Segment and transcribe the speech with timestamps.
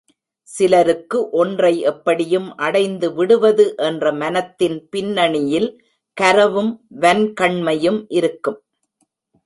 [0.49, 5.69] சிலருக்கு ஒன்றை எப்படியும் அடைந்து விடுவது என்ற மனத்தின் பின்னணியில்
[6.17, 6.73] கரவும்
[6.99, 8.59] வன்கண்மையும் இருக்கும்.